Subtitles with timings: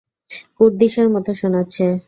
[0.57, 1.85] কুর্দিশের মত শোনাচ্ছে।